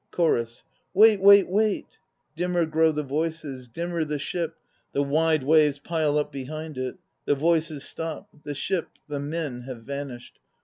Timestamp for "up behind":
6.17-6.75